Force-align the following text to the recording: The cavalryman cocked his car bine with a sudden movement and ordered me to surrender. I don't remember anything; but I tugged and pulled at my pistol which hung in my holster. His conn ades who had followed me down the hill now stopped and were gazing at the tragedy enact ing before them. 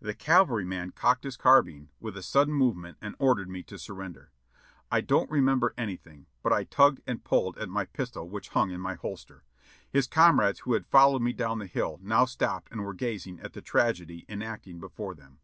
The 0.00 0.14
cavalryman 0.14 0.90
cocked 0.90 1.22
his 1.22 1.36
car 1.36 1.62
bine 1.62 1.90
with 2.00 2.16
a 2.16 2.20
sudden 2.24 2.52
movement 2.52 2.98
and 3.00 3.14
ordered 3.20 3.48
me 3.48 3.62
to 3.70 3.78
surrender. 3.78 4.32
I 4.90 5.00
don't 5.00 5.30
remember 5.30 5.74
anything; 5.78 6.26
but 6.42 6.52
I 6.52 6.64
tugged 6.64 7.02
and 7.06 7.22
pulled 7.22 7.56
at 7.58 7.68
my 7.68 7.84
pistol 7.84 8.28
which 8.28 8.48
hung 8.48 8.72
in 8.72 8.80
my 8.80 8.94
holster. 8.96 9.44
His 9.88 10.08
conn 10.08 10.40
ades 10.40 10.58
who 10.66 10.72
had 10.72 10.88
followed 10.88 11.22
me 11.22 11.32
down 11.32 11.60
the 11.60 11.66
hill 11.66 12.00
now 12.02 12.24
stopped 12.24 12.72
and 12.72 12.82
were 12.82 12.94
gazing 12.94 13.38
at 13.38 13.52
the 13.52 13.62
tragedy 13.62 14.24
enact 14.28 14.66
ing 14.66 14.80
before 14.80 15.14
them. 15.14 15.38